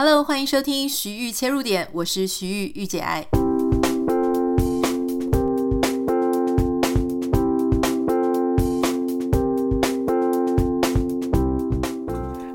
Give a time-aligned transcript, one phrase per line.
[0.00, 3.26] Hello，欢迎收听徐玉切入点，我是徐玉玉姐爱。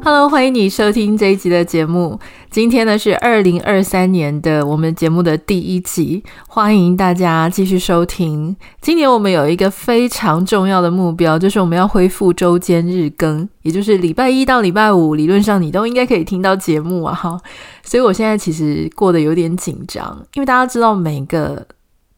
[0.01, 2.17] Hello，欢迎你收听这一集的节目。
[2.53, 8.55] 今天呢是二零二三年的我们节目的第一集，欢迎大家继续收听。
[8.79, 17.15] 今年我们有一个非常重要的目标，就是我们要恢复周间日更，也就是礼拜一到礼拜五，理论上你都应该可以听到节目啊！
[17.15, 17.41] 哈，
[17.83, 21.65] 所以我现在其实过得有点紧张，因为大家知道，每个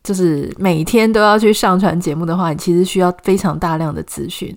[0.04, 4.54] 就是每天都要去上传节目的话，你其实需要非常大量的资讯。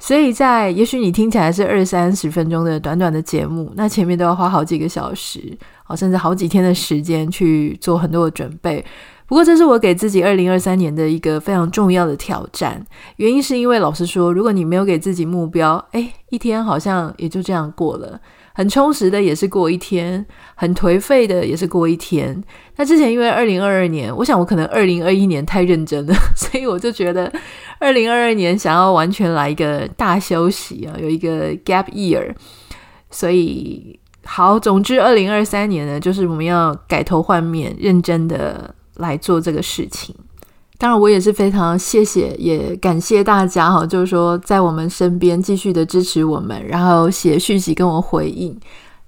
[0.00, 8.82] 所以在也许你听起来是二三十分钟的短短的节目，那前面都要花好几个小时，好，甚至好几天的时间去做很多的准备。
[9.26, 12.84] 不过这是我给自己二零二三年的一个非常重要的挑战，
[13.16, 18.20] 原因是因为老实说，如果你没有给自己目标，哎，一天好像也就这样过了。
[18.60, 20.22] 很充实的也是过一天，
[20.54, 22.44] 很颓废的也是过一天。
[22.76, 27.32] 那之前因为二零二二年，我想我可能二零二一年太认真了， 所以我就觉得
[27.78, 32.34] 二零二二年想要完全来一个大休息啊，有一个 gap year。
[33.10, 40.14] 所以好，总之二零二三年呢，就是我们要改头换面，认真的来做这个事情。
[40.80, 48.58] 当然，我也是非常谢谢，也感谢大家哈，就是说在我们身边继续的支持我们，然后写讯息跟我回应，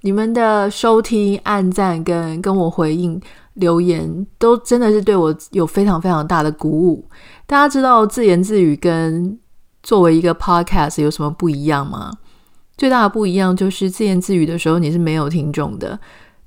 [0.01, 3.19] 你们的收听、按赞跟跟我回应
[3.55, 7.03] 留言，都真的是对我有非常非常大的鼓舞。
[7.47, 9.35] 大家知道自言自语跟
[9.81, 12.11] 作为一个 podcast 有什么不一样吗？
[12.77, 15.99] 最大的不一样就是自言自语的时候你是没有听众的，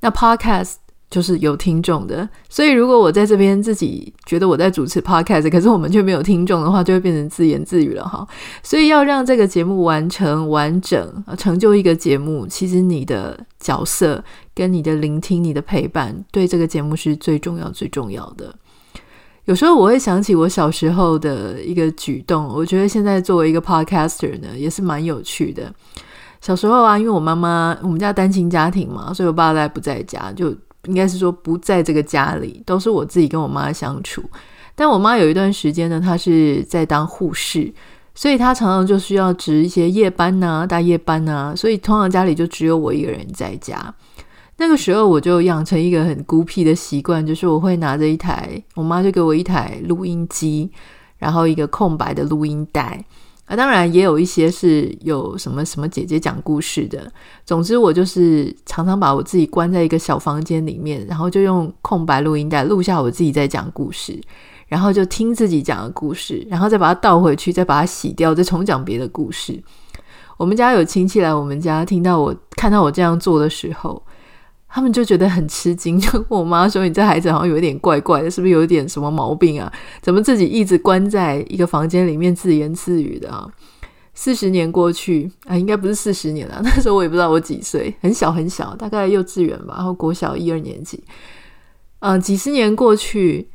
[0.02, 0.74] 那 podcast。
[1.08, 8.26] 就是有听众的，所以如果我在这边自己觉得我在主持 podcast，可是我们却没有听众的话，就会变成自言自语了哈。
[8.60, 18.52] 所以要让这个节目完成完整，成就一个节目，其实你的角色跟你的聆听、你的陪伴，对这个节目是最重要、最重要的。
[19.44, 25.72] 有时候我会想起我小时候的一个举动，我觉得现在作为一个 podcaster 呢，也是蛮有趣的。
[26.40, 30.52] 小时候啊，因为我妈妈我们家单亲家庭嘛，所以我爸爸不在家就。
[30.86, 34.22] 应该是说不在这个家里，都是我自己跟我妈相处。
[34.74, 37.72] 但我妈有一段时间呢，她是在当护士，
[38.14, 43.94] 所以她常常就需要值一些夜班呐、大夜班呐，所以通常家里就只有我一个人在家。
[44.58, 50.70] 那个时候我就养成一个很孤僻的习惯，就是我会拿着一台，我妈就给我一台录音机，
[51.18, 53.04] 然后一个空白的录音带。
[53.46, 57.10] 啊，当然也有一些是有什么什么姐姐讲故事的。
[57.44, 64.20] 总之，我就是常常把我自己关在一个小房间里面，然后就用空白录音带录下我自己在讲故事，
[64.66, 69.62] 然后就听自己讲的故事，然后再把它倒回去，再把它洗掉，再重讲别的故事。
[70.36, 74.02] 我们家有亲戚来我们家，听到我看到我这样做的时候，
[74.76, 79.72] 他们就觉得很吃惊， 就跟我妈说：“你这孩子好像有点怪怪的，是不是有点什么毛病啊？
[80.02, 83.48] 怎么自己一直关在一个房间里面自言自语的啊？”
[84.12, 86.60] 四十年过去啊，应该不是四十年了。
[86.62, 91.02] 那时候我也不知道我几岁，很小很小，大概幼稚园吧，然后国小一二年级。
[92.00, 93.48] 嗯，几十年过去。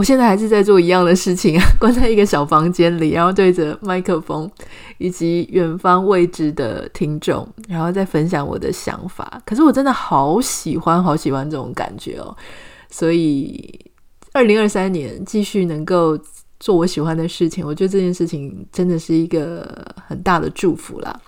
[0.00, 4.50] 我现在还是在做一样的事情啊， 关在一个小房间里，然后对着麦克风
[4.96, 9.42] 以及远方未知的听众，然后再分享我的想法。
[9.44, 12.34] 可是我真的好喜欢，好喜欢这种感觉哦。
[12.88, 13.78] 所以，
[14.32, 16.18] 二零二三年继续能够
[16.58, 21.20] 做我喜欢的事情，我觉得这件事情真的是一个很大的祝福啦。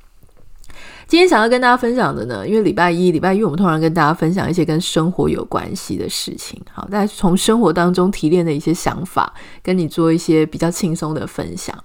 [1.13, 9.31] 今天想要跟大家分享的呢，因为礼拜一、礼拜一我们通常跟大家分享一些跟生活有关系的事情，好，大家从生活当中提炼的一些想法，
[9.63, 11.77] 跟你做一些比较轻松的分享。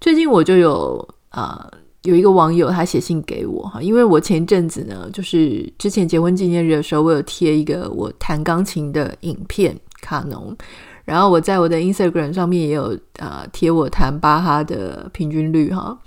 [0.00, 1.70] 最近我就有啊、
[2.04, 10.56] 有一个网友他写信给我哈，因为我前阵子呢，就是之前结婚纪念日的时候，我有贴一个我弹钢琴的影片卡农，
[11.04, 15.98] 然后我在我的 Instagram 上面也有啊、贴我弹巴哈的平均律哈。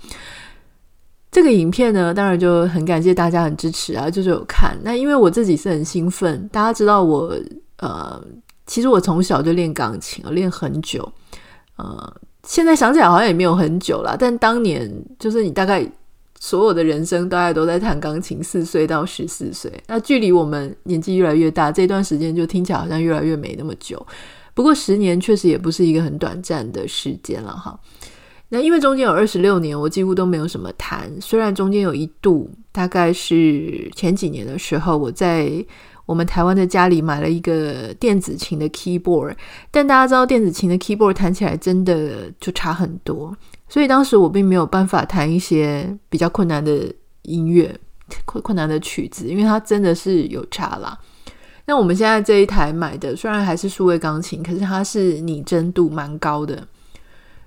[1.30, 4.76] 这个影片呢，当然就很感谢大家很支持啊，就是有看。
[4.82, 7.32] 那因为我自己是很兴奋，大家知道我
[7.78, 8.20] 呃，
[8.66, 11.12] 其实我从小就练钢琴，练很久。
[11.76, 15.88] 呃，现在想起来好像也没有很久啦，但当年就是你大概
[16.40, 19.72] 所有的人生大概都在弹钢琴，四岁到十四岁。
[19.86, 24.04] 那距离我们年纪越来越大，这段时间就听起来好像越来越没那么久。
[24.52, 27.78] 不过十年确实也不是一个很短暂的时间了哈。
[28.52, 31.08] 那因为中间有二十六年，我几乎都没有什么弹。
[31.20, 35.64] 虽然中间有一度，大概是前几年的时候，我在
[36.04, 39.36] 我们台湾的家里买了一个电子琴的 keyboard，
[39.70, 43.32] 但大家知道电子琴的 keyboard 弹起来真的就差很多，
[43.68, 46.92] 所以当时我并没有办法弹一些比较困难的
[47.22, 47.72] 音乐，
[48.24, 50.98] 困困难的曲子，因为它真的是有差啦。
[51.66, 56.66] 那我们现在这一台买的虽然还是数位钢琴，可是它是拟真度蛮高的，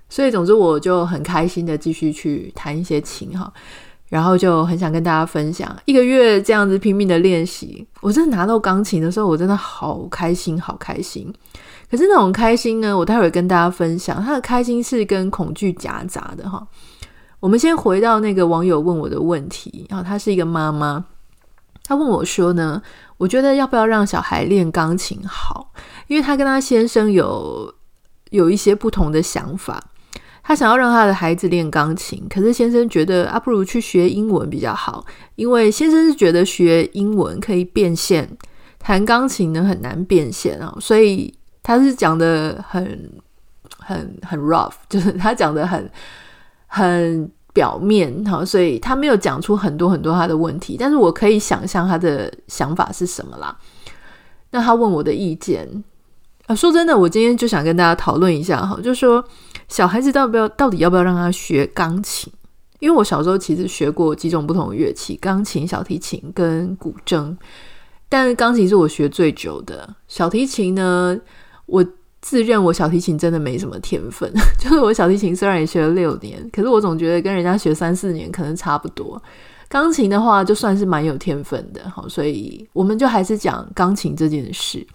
[0.08, 3.52] 所以总之我就很开心的继续去弹一些琴哈，
[4.08, 11.32] 然后就很想跟大家分享，一个月这样子拼命的练习，我真的拿到钢琴的时候，我真的好开心，好开心。
[11.90, 16.66] 可是那种开心呢，我待会跟大家分享，他的开心是跟恐惧夹杂的哈。
[17.40, 21.04] 我们先回到那个网友问我的问题，然后她是一个妈妈，
[21.84, 22.80] 她问我说呢，
[23.18, 25.70] 我觉得要不要让小孩练钢琴好？
[26.06, 27.74] 因为她跟她先生有
[28.30, 29.78] 有一些不同的想法，
[30.44, 35.04] 她想要让她的孩子练钢琴，可是先生觉得啊，不如去学英文比较好，
[35.34, 38.28] 因为先生是觉得学英文可以变现，
[38.78, 43.10] 弹钢琴呢很难变现啊，所以他是讲的很
[43.78, 45.90] 很很 rough， 就是他讲的很。
[46.76, 53.56] 很表面哈，所以他没有讲出很多很多他的问题，但是我可以想象他的想法是什么啦。
[54.50, 55.84] 那他问我的意见
[56.46, 59.24] 啊，说真的，我今天就想跟大家讨论一下哈，就说
[59.74, 62.32] 小孩子到不要到底要不要让他学钢琴？
[62.78, 67.36] 因为我小时候其实学过几种不同的乐器，钢琴、小提琴跟古筝，
[68.08, 71.18] 但钢琴是我学最久的，小提琴呢，
[71.66, 71.84] 我。
[72.20, 79.22] 自认我小提琴真的没什么天分， 就是我小提琴虽然也学了六年，可是我总觉得跟人家学三四年可能差不多。
[79.68, 84.86] 钢琴的话，就算是蛮有天分的，好，所以我们就还是讲钢琴这件事。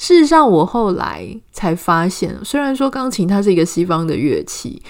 [0.00, 4.82] 事实上，我后来才发现，虽然说钢琴它是一个西方的乐器，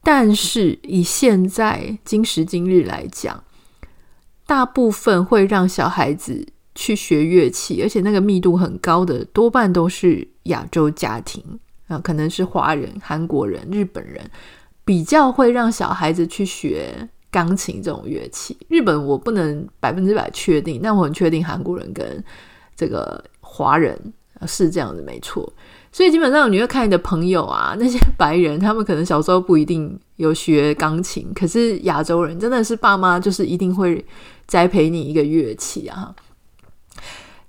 [0.00, 3.42] 但是以现在今时今日来讲，
[4.46, 6.46] 大部分会让小孩子
[6.76, 11.42] 去学乐器，而且那个密度很高的，多半都是亚洲家庭
[11.88, 14.24] 啊，可能是华人、韩国人、日本人
[14.84, 18.56] 比较会让小孩子去学钢琴这种乐器。
[18.68, 22.22] 日本我不能百分之百确定，但我很确定韩国人跟
[22.76, 24.00] 这个华人
[24.46, 25.52] 是这样子，没错。
[25.92, 34.04] 所以基本上你会看你的朋友啊， 那些白人，他们可能小时候不一定有学钢琴，可是亚洲人真的是爸妈就是一定会
[34.46, 36.12] 栽培你一个乐器啊。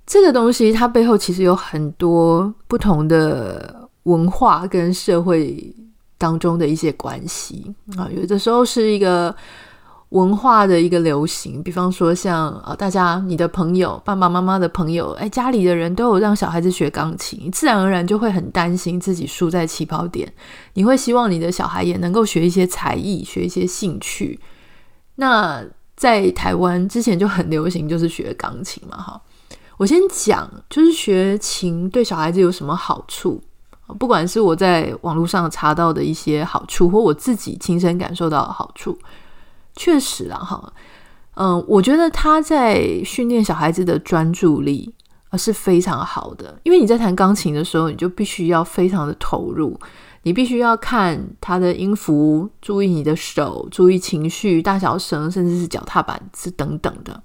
[0.06, 5.74] 这个东西它背后其实有很多不同的文化跟社会
[6.16, 9.34] 当中的一些关系啊，有的时候是一个
[10.10, 20.32] 文化的一个流行，比方说像啊，大家你的朋友、爸爸妈妈的朋友，哎，家里的人都有让小孩子学钢琴，自然而然就会很担心自己输在起跑点，
[20.74, 24.38] 你会希望你的小孩也能够学一些才艺，学一些兴趣。
[25.16, 25.64] 那
[25.96, 29.20] 在台湾之前就很流行，就是学钢琴嘛，哈。
[29.76, 33.42] 我先讲，就是学琴对小孩子有什么好处？
[33.98, 38.98] 不管是我在网络上查到的一些好处，或我自己亲身感受到的好处，
[39.76, 40.72] 确实啦，哈，
[41.34, 44.92] 嗯，我觉得他在训练小孩子的专注力
[45.28, 49.78] 啊是非常好的，因为你在弹钢琴的时候，你就必须要非常的投入，
[50.22, 57.22] 你必须要看他的音符，注意你的手，注意情绪、大小声，甚至是脚踏板子等等的。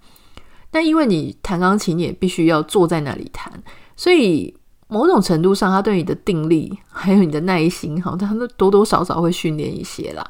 [0.70, 3.52] 但因为你弹钢琴，你也必须要坐在那里弹，
[3.96, 4.54] 所以
[4.88, 10.26] 某种程度上，他对你的定力还有你的耐心，哈，他都多多少少会训练一些啦。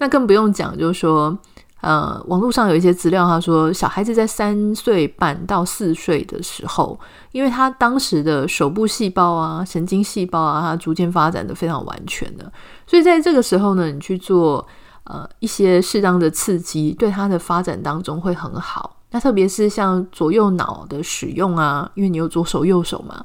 [0.00, 1.38] 那更不用讲，就是说，
[1.82, 6.98] 呃，网络上有一些资料，他说小孩子在三岁半到四岁的时候，
[7.32, 12.50] 因为他当时的手部细胞啊、神经细胞啊，他逐渐发展的非常完全的，
[12.86, 14.66] 所以在这个时候呢，你去做
[15.04, 18.96] 呃一些适当的刺激，对他的发展当中会很好。
[19.10, 23.24] 那特别是像左右脑的使用啊，因为你有左手右手嘛，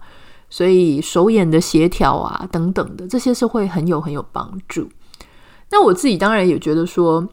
[0.50, 4.89] 所以手眼的协调啊等等的，这些是会很有很有帮助。
[5.77, 7.27] 那我自己当然也觉得说，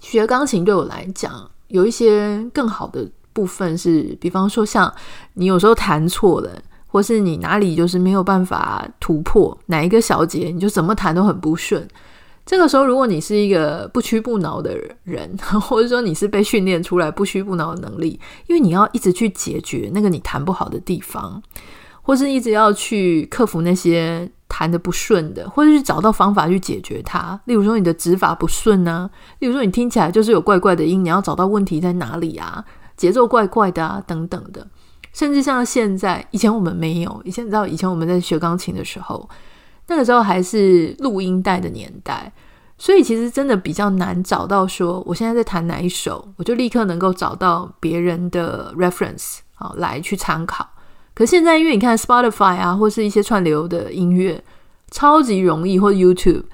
[0.00, 4.90] 学钢琴对我来讲有一些更好的部分是，比方说像
[5.34, 6.50] 你有时候弹错了，
[6.86, 11.86] 或是你哪里就是没有办法突破哪一个小节，你就怎么弹都很不顺。
[12.46, 14.74] 这个时候，如果你是一个不屈不挠的
[15.04, 21.42] 人， 或者说你是被训练出来不屈不挠的能力，因为你要一直去解决那个你弹不好的地方，
[22.02, 27.40] 或是一直要去克服那些弹得不顺的，或者是找到方法去解决它。
[27.44, 32.64] 例如说你的指法不顺啊，例如说你听起来就是有怪怪的音，你要找到问题在哪里啊，
[32.96, 34.66] 节奏怪怪的啊，等等的。
[35.12, 39.28] 甚至像现在，以前我们没有，以前你知道，以前我们在学钢琴的时候。
[39.88, 42.32] 那个时候还是录音带的年代，
[42.78, 50.64] 所以其实真的比较难找到说，我现在在弹哪一首，我就立刻能够找到别人的 reference 好来去参考。
[51.20, 54.42] 可现在因为你看 Spotify 啊，或是一些串流的音乐，
[54.90, 56.44] 超级容易，或 YouTube，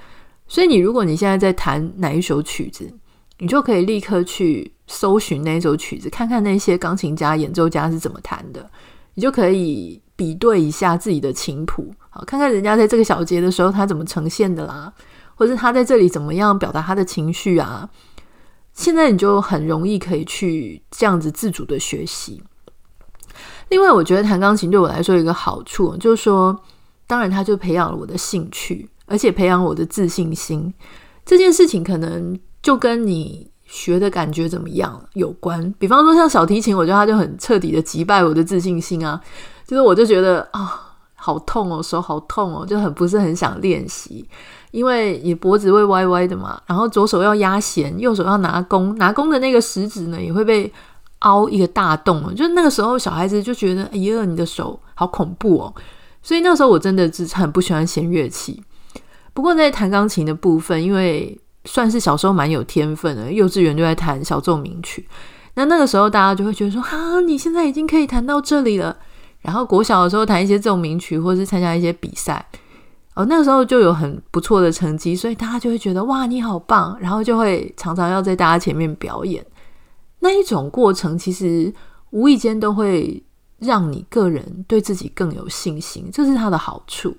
[0.48, 2.92] 所以你如果你现在在弹哪一首曲子，
[3.38, 8.68] 你就可以立刻去搜寻那首曲子，看看那些钢琴家、演奏家是怎么弹的，
[9.14, 14.92] 你就可以比对一下自己的琴谱，好，看看人家在这个小节的时候他怎么呈现的啦，
[15.36, 17.88] 或者他在这里怎么样表达他的情绪啊。
[18.72, 22.42] 现在你就很容易可以去这样子自主的学习。
[23.68, 26.56] 另外，我觉得弹钢琴对我来说有一个好处，就是说，
[27.06, 30.72] 当然它就培养了我的兴趣，而且培养我的自信心。
[31.24, 35.74] 这件事情可能就跟你学的感觉怎么样有关。
[35.78, 39.20] 比方说，像小提琴，我觉得它就很彻底的击败我的自信心啊。
[39.66, 44.24] 就是我就觉得啊、好痛哦，手好痛哦，就很不是很想练习。
[44.70, 50.72] 因为你脖子会歪歪的嘛，然后左手要压弦，右手要拿弓，拿弓的那个食指呢也会被
[51.20, 52.34] 凹一个大洞。
[52.34, 55.74] 就那个时候，小孩子就觉得，哎呀，你的手好恐怖哦。
[56.22, 58.62] 所以那时候我真的是很不喜欢弦乐器。
[59.32, 65.06] 不过在弹钢琴的部分，因为算是小时候蛮有天分的，幼稚园就在弹小奏鸣曲。
[65.54, 68.96] 那那个时候大家就会觉得说，哈，你现在已经可以弹到这里了。
[69.40, 72.44] 然后国小的时候弹一些奏鸣曲，或是参加一些比赛。
[73.14, 79.44] 哦，那个时候就有很不错的成绩，所以大家就会觉得哇，你好棒，然后就会常常要在大家前面表演。
[80.26, 81.72] 那一种过程其实
[82.10, 83.22] 无意间都会
[83.60, 87.16] 让你个人对自己更有信心，这是它的好处。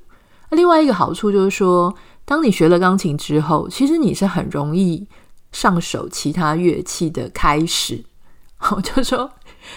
[0.52, 1.96] 另外一个好处就是说，
[2.26, 5.08] 当你学了钢琴之后，其实你是很容易
[5.52, 8.04] 上手其他乐器的开始。
[8.76, 9.32] 我就说。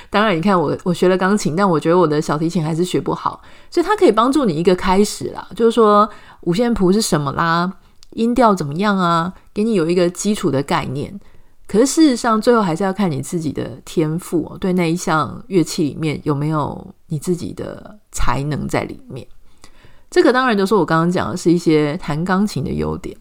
[0.09, 6.09] 当然，你看我，我学了钢琴，但我觉得我的小提琴还是学不好，所以它可以帮助你一个开始啦，就是说
[6.43, 7.73] 五线谱是什么啦，
[8.11, 11.19] 音调怎么样啊，给你有一个基础的概念。
[11.71, 19.25] 可是事实上，最后还是要看你自己的天赋，哦对那一项乐器里面有没有你自己的才能在里面。
[20.11, 23.17] 这个当然就是我刚刚讲的是一些弹钢琴的优点。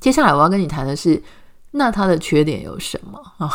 [0.00, 1.22] 接下来我要跟你谈的是，
[1.72, 3.50] 那它的缺点有什么啊？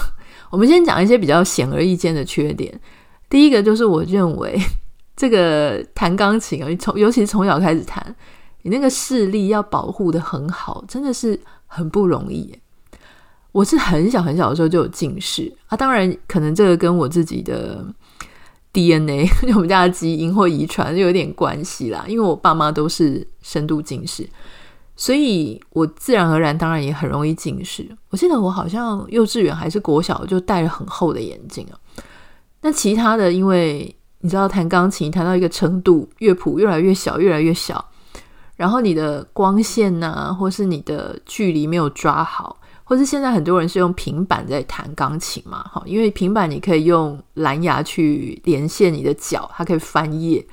[0.52, 2.80] 我们先讲一些比较显而易见的缺点。
[3.28, 4.56] 第一个就是我认为
[5.16, 8.16] 这个弹钢琴啊，从尤其是从小开始弹，
[8.62, 12.56] 你那个视力要保护得很好，真的是很不容易。
[13.56, 17.86] 我是很小很小的时候就有近视啊，当然可能这个跟我自己的
[18.74, 24.28] DNA， 就我们家的基因或遗传就有点关系啦，因为我爸妈都是深度近视。
[24.98, 27.90] 所以我自然而然当然也很容易近视。
[28.10, 31.80] 我记得我好像幼稚园还是国小就戴了很厚的眼镜啊。
[32.60, 37.86] 那其他的，因为你知道弹钢琴弹到一个程度，乐谱越来越小，越来越小，
[38.58, 50.48] 然后你的光线呐，或是你的距离没有抓好，或是现在很多人是用平板在弹钢琴嘛，哈，因为平板你可以用蓝牙去连线你的脚，它可以翻页。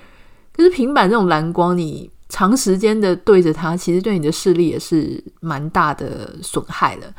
[0.52, 2.10] 可是平板这种蓝光你。
[2.34, 7.14] 长时间的对着它，其实对你的视力也是蛮大的损害的。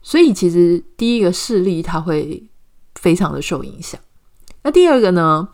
[0.00, 2.42] 所以，其实第一个视力它会
[2.94, 4.00] 非常的受影响。
[4.62, 5.46] 那第二个呢，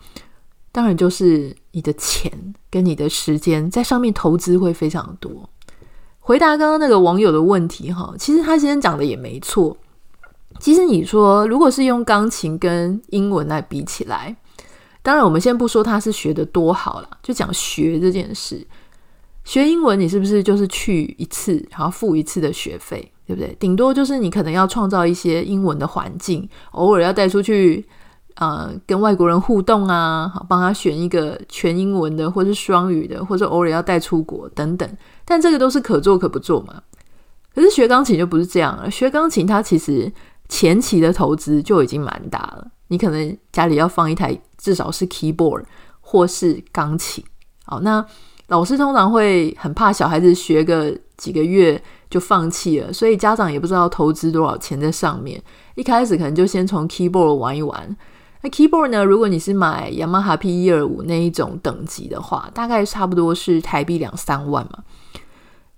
[0.71, 2.31] 当然就是你的钱
[2.71, 5.49] 跟你的时间在上面投资会非常多。
[6.25, 9.77] 回答刚刚那个网友的问题哈，其实他先讲的也没错。
[10.59, 14.35] 其实你说，如果是用钢琴跟英文来比起来，
[15.03, 18.65] 当然我们先不说他是学得多好了，就讲学这件事。
[19.43, 23.55] 学英文，你是不是就是去一次，然后付一次的学费，对不对？
[23.59, 27.85] 顶多就是你可能要创造一些英文的环境，偶尔要带出去，
[28.37, 34.89] 呃，跟外国人互动啊，好，帮他选一个全英文的，或是双语的，或者偶尔要带出国等等。
[35.25, 36.81] 但这个都是可做可不做嘛。
[37.53, 40.11] 可是学钢琴就不是这样了，学钢琴它其实
[40.47, 45.63] 前期的投资就已经蛮大了，你可能家里要放一台至少是 keyboard
[45.99, 47.23] 或是钢琴，
[47.65, 48.05] 好，那。
[48.49, 55.41] 老师通常会很怕小孩子学个几个月就放弃了，所以家长也不知道投资多少钱在上面。
[55.73, 57.97] 一开始可能就先从 keyboard 玩一玩。
[58.45, 59.03] 那 keyboard 呢？
[59.03, 64.83] 如果你是买雅马哈 P 一二五那一种等级的话，大概差不多是台币两三万嘛。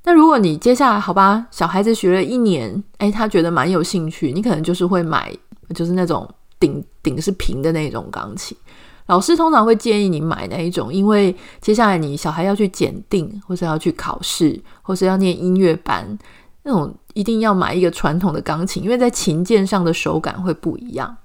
[0.03, 5.33] 那如果你接下来好吧，小孩子学了一年，哎，他觉得蛮有兴趣，你可能就是会买，
[5.73, 8.57] 就是那种顶顶是平的那种钢琴。
[9.05, 16.05] 老师通常会建议你买那一种，因为接下来你小孩要去检定，或是要去考试，或是要念音乐班，
[16.63, 21.15] 那种一定要买一个传统的钢琴，因为在琴键上的手感会不一样。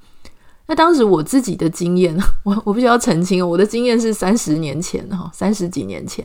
[0.73, 6.25] 那当时我自己的经验， 我我必须要澄清，我的经验是三十年前哈，三十几年前，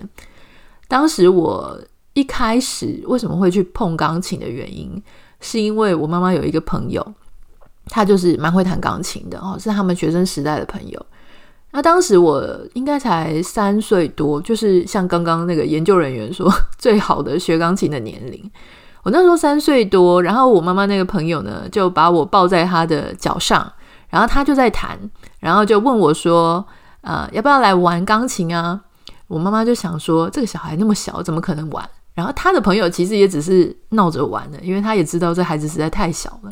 [0.87, 1.77] 当时我
[2.13, 5.03] 一开始为什么会去碰钢琴的原因，
[5.41, 7.05] 是因为我妈妈有一个朋友，
[7.87, 11.05] 他就是蛮会弹钢琴的哦，是他们学生时代的朋友。
[11.73, 18.49] 那当时我应该才三岁多，就是像刚刚那个研究人员说最好的学钢琴的年龄。
[19.03, 23.69] 我那时候三岁多，然后我妈妈那个朋友呢，就把我抱在他的脚上，
[24.09, 24.97] 然后他就在弹，
[25.39, 26.65] 然后就问我说
[27.01, 28.81] ：“呃，要不要来玩钢琴啊？”
[29.27, 31.89] 我妈妈就想说，这个小孩那么小，怎么可能玩？
[32.13, 36.51] 然后他的朋友其实也只是闹着玩的，因为他也知道这孩子实在太小了，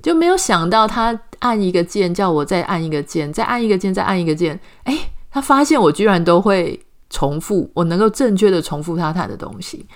[0.00, 4.58] 就没有想到他按一个键，叫我再按一个键，再按一个键，再按一个键。
[4.84, 4.98] 诶，
[5.30, 9.86] 他发现我居然都会重复，我能够正确的重复他弹的东西。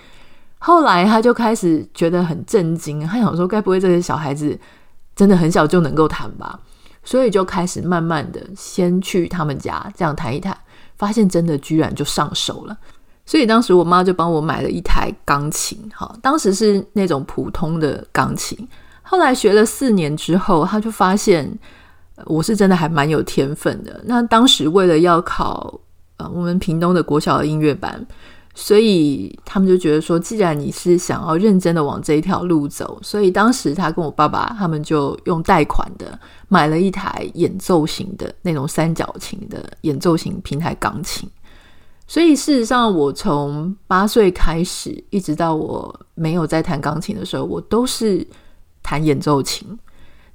[0.59, 4.59] 后来他就开始觉得很震惊，他想说，该不会这些小孩子
[5.15, 6.59] 真的很小就能够弹吧？
[7.03, 10.57] 所以就开始慢慢的先去他们家这样弹一弹。
[10.97, 12.77] 发现真的居然就上手了，
[13.25, 18.55] 所以当时我妈就帮我买了一台钢琴，哈，当时是那种普通的钢琴。
[19.01, 21.51] 后来学了四年之后，她就发现
[22.25, 23.99] 我是真的还蛮有天分的。
[24.05, 25.79] 那当时为了要考
[26.17, 28.05] 呃我们屏东的国小的音乐班。
[28.53, 41.29] 所以他们就觉得说，既然你是想要认真的往这一条路走，所以当时他跟我爸爸他们就用贷款的买了一台演奏型的那种三角琴的演奏型平台钢琴。
[42.05, 48.27] 所以事实上，我从八岁开始，一直到我没有在弹钢琴的时候，我都是
[48.83, 49.65] 弹演奏琴。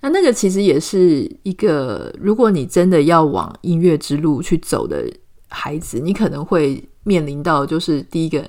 [0.00, 5.04] 那那个其实也是一个，如果你真的要往音乐之路去走的
[5.48, 6.82] 孩子，你可能会。
[7.06, 8.44] 面临到就是第一个，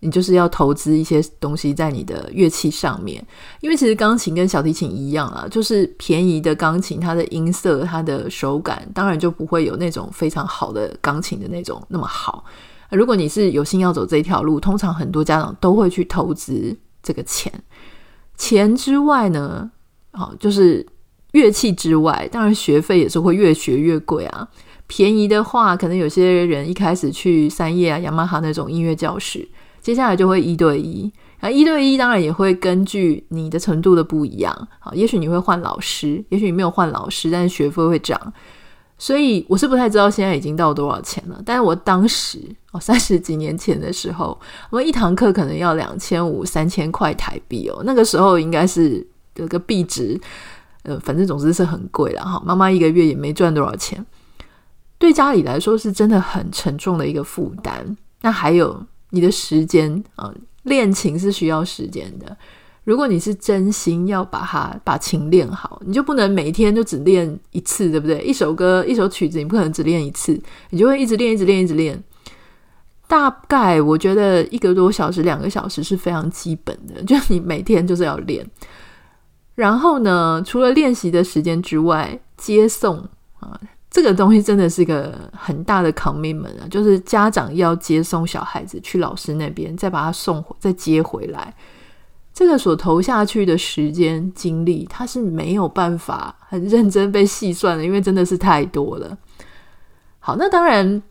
[0.00, 3.24] 你就是要投资一些东西在你的乐器上面，
[3.60, 12.44] 因为其实钢琴跟小提琴一样啊，就是便宜的钢琴，它的音色、它的手感，当然就不会有那种非常好的钢琴的那种那么好。
[12.90, 17.52] 如果你是有心要走这条路，通常很多家长都会去投资这个钱。
[18.36, 19.70] 钱之外呢，
[20.10, 20.84] 好，就是
[21.30, 24.48] 乐器之外，当然学费也是会越学越贵啊。
[24.90, 29.48] 便宜的话，可能有些人一开始去三叶啊、雅马哈那种音乐教室，
[29.80, 31.08] 接下来就会一对一。
[31.38, 38.20] 啊，一对一当然也会根据你的程度的不一样，好，也许你会换老师，也许你没有换老师，但是学费会涨。
[38.98, 41.40] 所以我是不太知道现在已经到多少钱了。
[41.46, 42.40] 但是我当时
[42.72, 44.36] 哦，三十几年前的时候，
[44.70, 47.80] 我们一堂课可能要两千五、三千块台币哦。
[47.84, 50.20] 那个时候应该是有个币值，
[50.82, 52.42] 呃，反正总之是很贵了哈。
[52.44, 54.04] 妈妈一个月也没赚多少钱。
[55.00, 57.96] 对家里来说是真的很沉重的一个负担。
[58.20, 60.30] 那还有你的时间啊，
[60.64, 62.36] 练琴是需要时间的。
[62.84, 68.20] 如果你是真心要把它把琴练好，你就不能每天就只练一次，对不对？
[68.22, 72.02] 一首歌一首曲子，你不可能只练一次，你就会一直练，一直练，一直练。
[73.06, 78.46] 大概我觉得一个多小时、两个小时是非常基本的，就你每天就是要练。
[79.54, 82.98] 然后呢，除了练习的时间之外，接送
[83.38, 83.58] 啊。
[83.90, 91.52] 这个东西真的是一个很大的 commitment 啊，就是家长要接送小孩子去老师那边，再把他送回，再接回来，
[92.32, 99.18] 这个所投下去的时间精力，他是没有办法很认真被细算的，因为真的是太多了。
[100.20, 101.02] 好，那当然，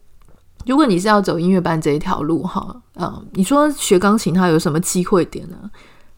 [0.66, 5.70] 如果你是要走音乐班这一条路，哈，嗯，你说学钢琴它有什么机会点呢？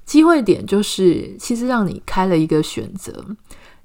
[0.06, 3.26] 机会点就是其实让你开了一个选择。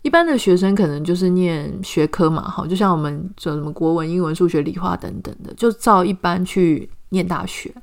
[0.07, 7.75] 一般的学生可能就是念学科嘛，好，就像我们做什么国文、英文、数学、理化等等的，就照一般去念大学。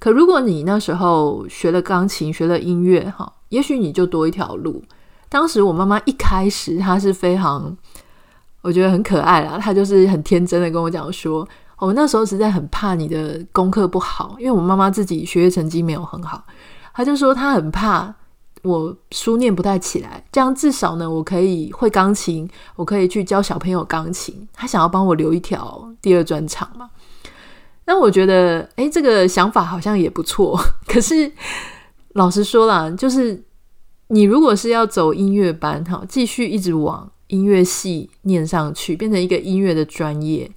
[0.00, 4.82] 可如果你那时候学了钢琴、学了音乐，哈，也许你就多一条路。
[5.28, 7.76] 当时我妈妈一开始她是非常，
[8.62, 11.46] 我觉得很可爱啦，她就是很天真的跟我讲说，
[11.78, 16.44] 我那时候实在很怕你的功课不好，因为我妈妈自己学业成绩没有很好，
[16.92, 18.12] 她就说她很怕。
[18.62, 24.48] 我书念不太起来，这样至少呢，我可以会钢琴，我可以去教小朋友钢琴。
[24.52, 26.90] 他想要帮我留一条第二专场嘛？
[27.84, 30.56] 那我觉得，诶，这个想法好像也不错。
[30.86, 31.32] 可是
[32.12, 33.42] 老实说啦，就是
[34.06, 40.48] 你如果是要走音乐班，哈，继续一直往音乐系念上去，变成一个音乐的专业，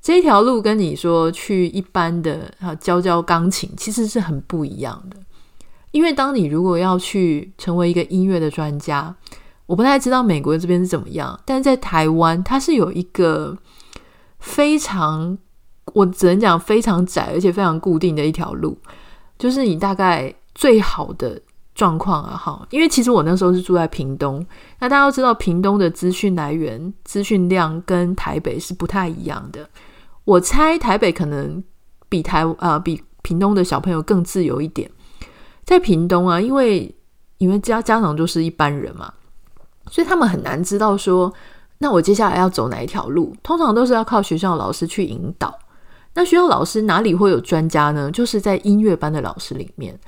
[0.00, 5.16] 这条路跟你说去一般的哈教教钢琴，其实是很不一样的。
[5.92, 9.14] 因为当你如果要去成为一个音乐的专家，
[9.66, 13.56] 我不太知道美国这边是怎么样，但是在台湾，它是有一个
[14.38, 15.36] 非常，
[15.92, 18.78] 我只能讲非常窄而且非常固定的一条路，
[19.38, 21.40] 就是你大概最好的
[21.74, 24.44] 状况啊，哈，因为其实我那时候是住在屏东，
[24.80, 29.68] 那大家都知道屏东的资讯来源、资讯量跟台北是不太一样的，
[30.24, 31.62] 我猜台北可能
[32.08, 34.90] 比台呃比屏东的小朋友更自由一点。
[35.64, 36.94] 在屏东啊，因为
[37.38, 39.12] 因为家家长就是一般人嘛，
[39.90, 41.32] 所以他们很难知道说，
[41.78, 43.34] 那我接下来要走哪一条路。
[43.42, 45.58] 通常都是要靠学校老师去引导。
[46.14, 48.10] 那学校老师哪里会有专家呢？
[48.10, 49.98] 就是在音乐班的老师里面。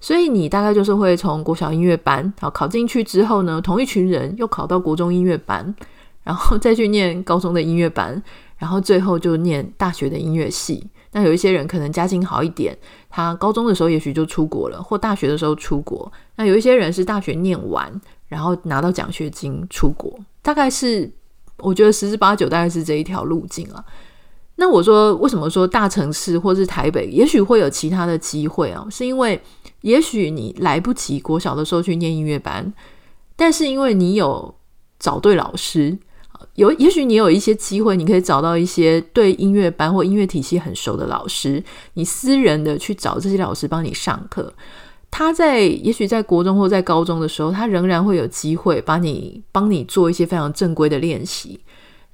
[0.00, 5.72] 所以你大概就是会从国小音乐班，好，考进去之后呢，同一群人又考到国中音乐班，
[6.24, 8.20] 然后再去念高中的音乐班，
[8.58, 10.84] 然后最后就念大学的音乐系。
[11.12, 12.76] 那有一些人可能家境好一点，
[13.10, 16.10] 他高中的时候也许就出国了，或大学的时候出国。
[16.36, 17.92] 那有一些人是大学念完，
[18.28, 21.10] 然后拿到奖学金出国，大概是
[21.58, 23.84] 我觉得十之八九大概是这一条路径啊。
[24.56, 28.86] 那我说为什么说大城市或是台北，也许会有其他的机会啊？
[28.90, 29.40] 是因为
[29.82, 32.72] 也许你来不及国小的时候去念音乐班，
[33.36, 34.54] 但是因为你有
[34.98, 35.98] 找对老师。
[36.54, 41.62] 有，也许你有一些机会，你可以找到一些对音乐班或音乐体系很熟的老师，
[41.94, 44.52] 你私人的去找这些老师帮你上课。
[45.10, 51.60] 他在也许在国中或在高中的时候，他仍然会有机会帮你帮你做一些非常正规的练习。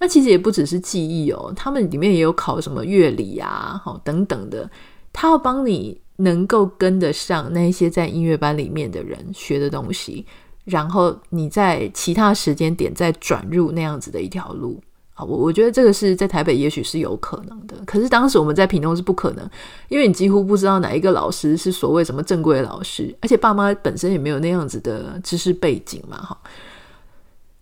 [0.00, 4.68] 那其实也不只是记忆哦，他们里面也有考什么乐理啊，好等等的，
[5.12, 10.26] 他要帮你能够跟得上那些在音乐班里面的人学的东西。
[10.68, 14.78] 然后你在其他时间点再转入那样子的一条路
[15.14, 19.50] 啊，我我觉得这个是在台北也许是有可能的，可是当时我们在屏东是不可能，
[19.88, 26.38] 因为你几乎不知道哪一个老师是所谓什么正规老师，而且爸妈本身也没有那样子的知识背景嘛，哈。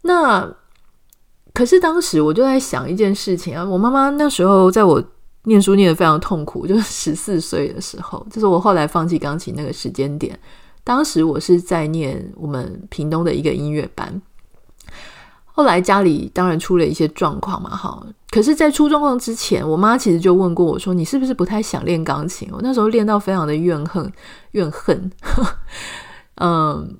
[0.02, 0.52] 那
[1.54, 5.02] 可是当时我就在想一件事情啊，我妈妈那时候在我
[5.44, 10.38] 念书念得非常痛苦，就是十四岁的时候，就是我后来放弃钢琴那个时间点。
[10.86, 14.22] 当时我是在念我们屏东的一个音乐班，
[15.44, 18.06] 后来家里当然出了一些状况嘛，哈。
[18.30, 24.12] 可是，在出状况之前，我妈其实就问过我说：“你是不是不太想练钢琴？”我那时候练到非常的怨恨，
[24.52, 25.10] 怨恨，
[26.40, 26.96] 嗯，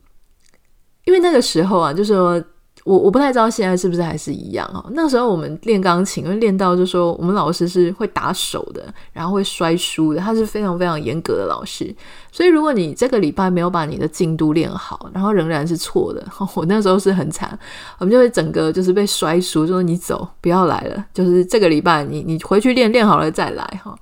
[1.05, 2.43] 因为那个时候啊，就是说。
[2.87, 4.85] 我我不太知道现在是不是还是一样哦。
[4.93, 11.93] 那时候我们练钢琴，因为练到就说我们老师是会打手的，然后会摔书的，他是非常非常严格的老师。
[12.31, 17.59] 所以如果你这个礼拜没有把你的进度练好，然后仍然是错的， 我那时候是很惨，
[17.99, 21.05] 我们就会整个就是被摔书，就说你走，不要来了。
[21.13, 23.99] 就是这个礼拜你你回去练练好了再来哈。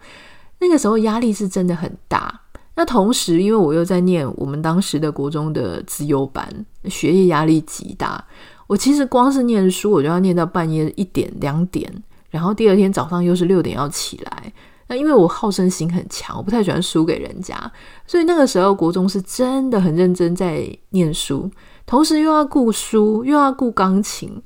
[0.61, 2.43] 那个时候压力是真的很大。
[2.77, 6.47] 那同时因为我又在念我们当时的国中的资优班，
[6.85, 8.23] 学业压力极大。
[8.67, 11.93] 我其实光是念书，我就要念到半夜一点两点，
[12.31, 14.53] 然后第二天早上又是六点要起来。
[14.87, 17.59] 那因为我好胜心很强，我不太喜欢输给人家，
[18.07, 21.51] 所以那个时候国中是真的很认真在念书，
[21.87, 24.43] 同时又要顾书，又要顾钢琴，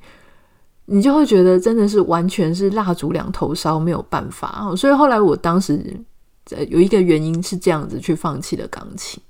[0.86, 4.72] 你就会觉得真的是完全是蜡烛两头烧，没有办法。
[4.76, 6.00] 所以后来我当时
[6.68, 9.20] 有一个原因是这样子去放弃了钢琴。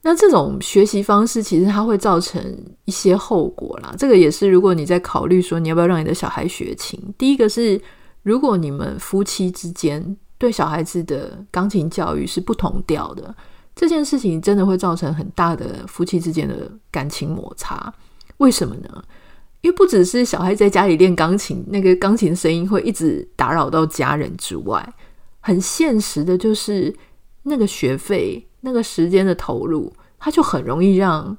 [0.00, 2.40] 那这种学习方式其实它会造成
[2.84, 3.92] 一些后果啦。
[3.98, 7.80] 这个也是，如果你在考虑说你要不要让你的小孩学琴，第一个是，
[8.22, 13.34] 如果你们夫妻之间对小孩子的钢琴教育是不同调的，
[13.74, 17.92] 这件事情真的会造成很大的夫妻之间的感情摩擦。
[18.36, 19.02] 为什么呢？
[19.62, 24.94] 因为不只是小孩在家里练钢琴，那个钢琴声音会一直打扰到家人之外，
[25.40, 26.94] 很现实的就是
[27.42, 28.47] 那个学费。
[28.60, 31.36] 那个时间的投入，它就很容易让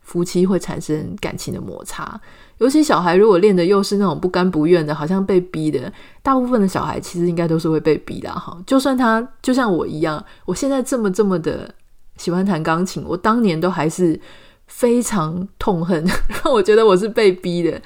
[0.00, 2.20] 夫妻会产生感情的摩擦。
[2.58, 8.58] 尤其小孩如果练的又是那种不甘不愿的，好像被逼的，大部分的小孩其实应该都是会被逼的哈。
[8.66, 11.72] 就算他就像我一样，我现在这么这么的
[12.16, 14.18] 喜欢弹钢琴，我当年都还是
[14.66, 16.04] 非常痛恨，
[16.42, 17.80] 让 我觉得我是被逼的。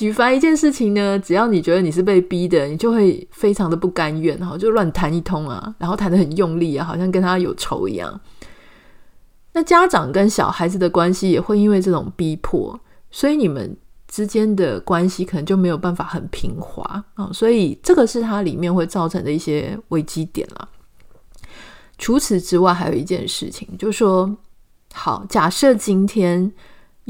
[0.00, 8.18] 举凡一件事情呢，只要你觉得你是被逼的，你就会非常的不甘愿，哈，就乱弹一通啊，然后弹得很用力啊，好像跟他有仇一样。
[9.52, 13.76] 那家长跟小孩子的关系也会因为这种逼迫，所以你们
[14.08, 17.28] 之间的关系可能就没有办法很平滑啊。
[17.30, 20.66] 所以这个是它里面会造成的一些危机点了。
[21.98, 24.34] 除此之外，还有一件事情，就说，
[24.94, 26.50] 好，假设今天。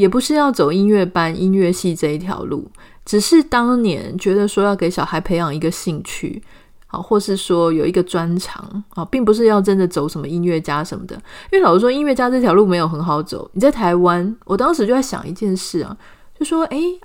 [0.01, 2.67] 也不是要走音乐班、音乐系这一条路，
[3.05, 6.43] 只是当年觉得说要给小孩培养一个兴趣，
[6.87, 11.15] 啊，或是说有一个专长，啊，并不是要真的走什么音乐家什么的。
[11.53, 13.51] 因为老实说，音乐家这条路没有很好走。
[13.53, 15.95] 你在台湾，我当时就在想一件事啊，
[16.39, 16.99] 就说，诶，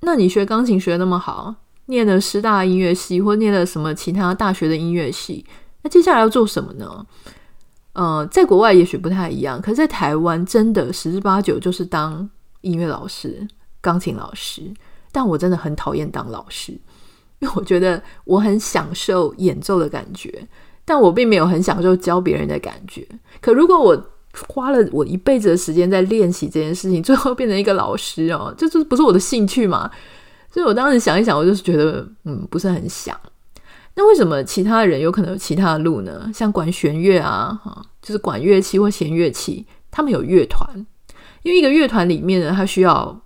[0.00, 1.54] 那你学钢琴学那么好，
[1.86, 5.44] 念了师大音乐系，或念了什么其他大学的音乐系，
[5.82, 7.04] 那接下来要做什么呢？
[7.92, 12.30] 呃，在国外也许不太一样，可是在台湾真的十之八九就是当。
[12.62, 13.46] 音乐老师、
[13.80, 14.62] 钢琴老师，
[15.12, 16.72] 但我真的很讨厌当老师，
[17.40, 20.46] 因为我觉得我很享受演奏的感觉，
[20.84, 23.06] 但我并没有很享受教别人的感觉。
[23.40, 24.10] 可如果我
[24.46, 29.90] 花了我一辈子的时间在练习这件事情，最后变成一个老师哦，这就不是我的兴趣嘛。
[30.50, 33.18] 所以我当时想一想，我就是觉得，嗯，不是很想。
[33.94, 36.30] 那为什么其他人有可能有其他的路呢？
[36.32, 40.86] 像管弦乐啊，哈，就是管乐器或弦乐器，他们有乐团，
[41.48, 43.18] 因为一个乐团里面呢，它需要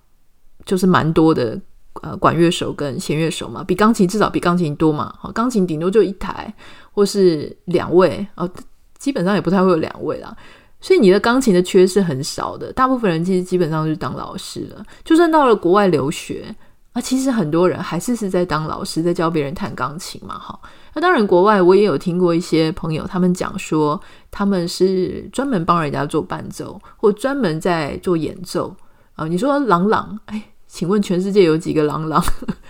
[0.65, 1.59] 就是蛮多的
[2.01, 6.53] 呃管乐手跟弦乐手嘛，比钢琴至少比钢琴多嘛，好，钢琴顶多就一台
[6.91, 8.49] 或是两位哦，
[8.97, 10.35] 基本上也不太会有两位啦，
[10.79, 16.55] 所以你的钢琴的缺是很少的，大部分人其实基本上就是当老师了，就算到了国外留学。
[16.93, 20.59] 啊，其实很多人还是是在当老师，在教别人弹钢琴嘛，哈。
[20.93, 28.75] 那当然，国外我也有听过一些朋友，他们讲说他们是专门帮人家做伴奏，或专门在做演奏
[29.15, 29.27] 啊。
[29.27, 32.23] 你说郎朗，哎，请问全世界有几个郎朗？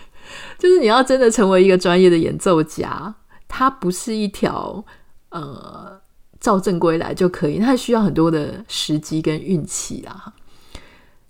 [0.58, 3.14] 就是你要真的成为一个专业的演奏家，
[3.48, 4.84] 它不是一条
[5.30, 6.00] 呃
[6.40, 10.34] 照正规来就可以，它需要很多的时机跟运气啦。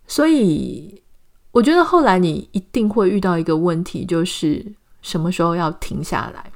[0.08, 1.00] 所以。
[1.54, 6.52] 我觉得后来你一定会遇到一个问题，就是什么时候要停下来。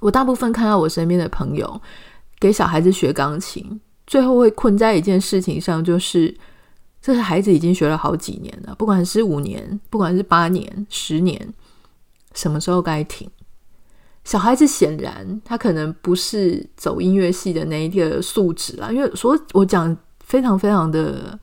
[0.00, 1.80] 我大部分看到我身边的朋友
[2.38, 6.34] 给小孩子学钢琴，最后会困在一件事情上，就是
[7.00, 11.52] 这个孩子已经学了好几年了，不管是五年，不管是八年、十年，
[12.34, 13.28] 什么时候该停？
[14.24, 21.38] 小孩子显然他可能不是走音乐系的那一个素质啦，因为所我讲非常非常的。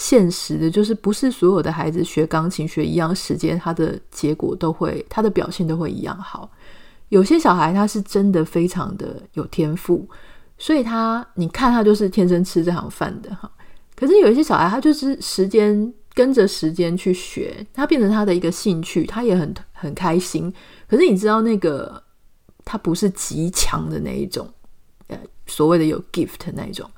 [0.00, 6.48] 现实的就是，不是所有的孩子学钢琴学一样时间，他的结果都会，他的表现都会一样好。
[7.08, 10.08] 有些小孩他是真的非常的有天赋，
[10.56, 13.50] 所以他你看他就是天生吃这行饭的哈。
[13.94, 20.52] 可是有一些小孩他就是时间跟着时间去学，他变成他的一个兴趣，他也很很开心。
[20.88, 22.02] 可是你知道那个
[22.64, 24.48] 他不是极强的那一种，
[25.08, 26.88] 呃，所谓的有 gift 那一种，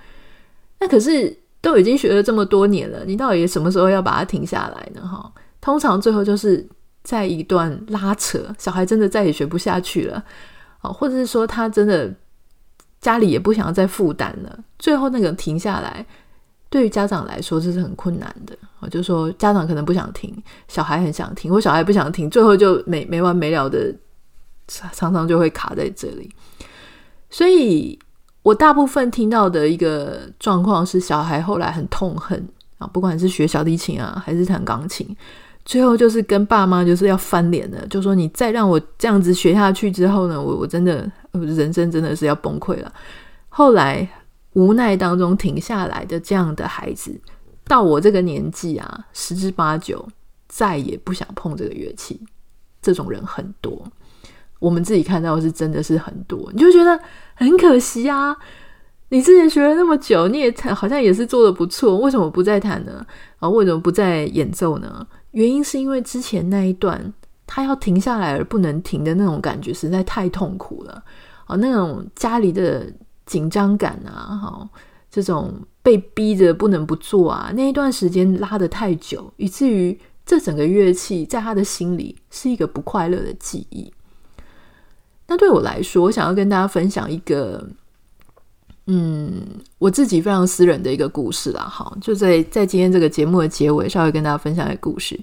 [0.79, 1.37] 那可是。
[1.62, 5.07] 都已经学了这么多年了，你到底什么时候要把它停下来呢？
[5.07, 6.66] 哈，通常最后就是
[7.02, 10.22] 在一段拉扯，小孩真的再也学不下去了，
[10.80, 12.12] 或者是说他真的
[13.00, 16.04] 家里也不想要再负担了，最后那个停下来，
[16.68, 18.56] 对于家长来说这是很困难的。
[18.80, 20.34] 我就说家长可能不想停，
[20.68, 23.94] 小孩很想停，或小孩不想停，最后就没没完没了的，
[24.66, 26.30] 常常就会卡在这里，
[27.28, 27.98] 所以。
[28.42, 32.42] 我大部分听到的一个状况是，小孩后来很痛恨
[32.78, 35.14] 啊，不管是学小提琴啊，还是弹钢琴，
[35.70, 42.92] 最后就是跟爸妈就是要翻脸了，就说你再让我这样子学下去之后呢，我我真的人生真的是要崩溃了。
[43.48, 44.09] 后来
[44.54, 47.16] 无奈当中停下来的这样的孩子，
[47.68, 50.04] 到我这个年纪啊，十之八九
[50.48, 52.20] 再也不想碰这个乐器，
[52.83, 53.80] 这种人很多。
[54.59, 56.98] 我们自己看到是真的是很多，你就觉得
[57.35, 58.37] 很可惜啊！
[59.11, 63.06] 你之前学了那么久，你也好像也是做的不错，为什么不再弹呢？
[63.38, 65.06] 啊，为什么不再演奏呢？
[65.32, 67.12] 原因是因为之前那一段
[67.46, 71.02] 他要停下来而不能停的那种感觉实在太痛苦了
[71.46, 71.56] 啊！
[71.56, 72.86] 那种家里的
[73.26, 74.68] 紧张感啊，哈，
[75.10, 83.92] 这种被逼着不能不做啊，那一段时间拉得太久，以至于这整个乐器在他的心里是一个不快乐的记忆。
[85.26, 87.64] 那对我来说，我想要跟大家分享一个，
[88.86, 89.46] 嗯，
[89.78, 91.62] 我自己非常私人的一个故事啦。
[91.62, 95.18] 好，就在在今天这个节目的结尾，稍微跟大家分享一个故事。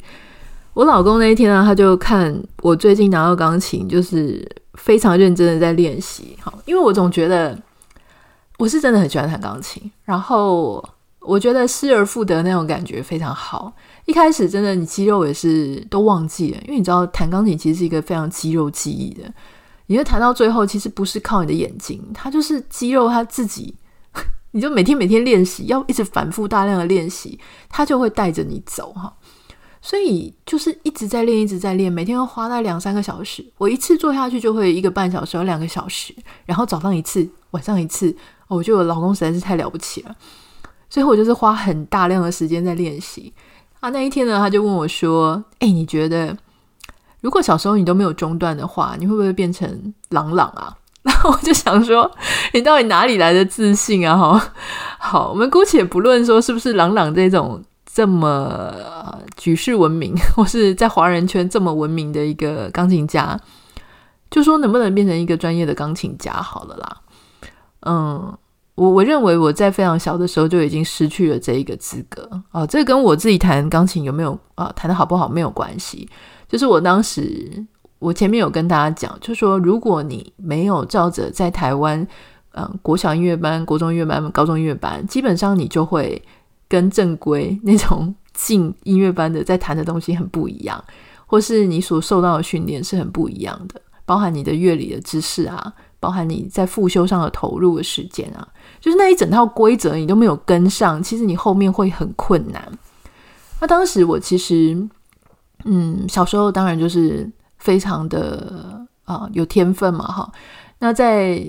[0.74, 6.38] 我老公那一天呢，他就看我最近拿到钢琴，就是非常认真的在练习。
[6.40, 7.58] 好，因为我总觉得
[8.58, 10.88] 我是真的很喜欢弹钢琴，然后
[11.20, 13.74] 我觉得失而复得那种感觉非常好。
[14.06, 19.24] 一开始真的，你肌肉也是都忘记了，因为你知道弹钢琴其实是一个非常肌肉记忆的。
[19.88, 23.74] 你就弹到最后，其实不是靠你的眼睛，它就是肌肉，它自己，
[24.52, 29.12] 你就每天每天练习，要一直反复大量的练习，它就会带着你走哈。
[29.82, 33.46] 所以就是一直在练，一直在练，每天要花大概两三个小时。
[33.58, 36.14] 我一次做下去就会一个半小时，两个小时，
[36.46, 38.14] 然后早上一次，晚上一次。
[38.48, 40.16] 我觉得我老公实在是太了不起了，
[40.90, 43.32] 所以我就是花很大量的时间在练习。
[43.80, 46.36] 啊，那一天呢，他就问我说：“哎，你觉得？”
[47.22, 50.76] 如果小时候你都没有中断的话，你会不会变成朗朗啊？
[51.04, 52.10] 然后我就想说，
[52.54, 54.18] 你到底哪里来的自信啊？
[54.18, 54.52] 哈，
[55.00, 58.74] 好，我们姑且不论说是不是朗朗这种这么
[59.38, 63.40] 举世闻名，或是在华人圈这么闻名的一个钢琴家，
[64.30, 66.98] 就说能不能变成一个专业的钢琴家好了啦。
[67.86, 68.38] 嗯，
[68.76, 76.10] 我我认为我在非常小的时候就已经失去了这一个资格啊，这跟我自己弹钢琴有没有啊，弹得好不好没有关系。
[76.48, 77.66] 就是我当时，
[78.00, 82.08] 我前面有跟大家讲，就说，如果你没有照着在台湾，
[82.54, 86.22] 嗯，国小音乐班、国中音乐班、高中音乐班，基本上你就会
[86.68, 90.84] 跟正规那种进音乐班的在弹的东西很不一样，
[91.26, 93.82] 或是你所受到的训练是很不一样的。
[94.06, 98.48] 包含你的乐理的知识啊，包含你在复修上的投入的时间啊，
[98.80, 102.72] 就是那一整套规则你都没有跟上，其实你后面会很困难。
[103.60, 104.88] 那当时我其实，
[105.66, 110.32] 嗯，小时候当然就是非常的啊、有天分嘛，哈。
[110.80, 111.44] 那在